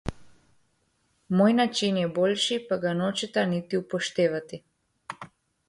Moj 1.41 1.53
način 1.57 1.99
je 2.01 2.07
boljši, 2.17 2.59
pa 2.71 2.79
ga 2.87 2.95
nočeta 3.03 3.47
niti 3.55 3.83
upoštevati. 3.85 4.63